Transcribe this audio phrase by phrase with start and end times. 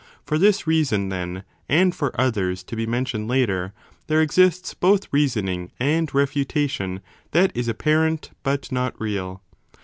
[0.25, 3.71] For this reason, then, and for others to be mentioned later,
[4.07, 7.01] there exists both reasoning and refutation
[7.33, 9.43] that is apparent but not real.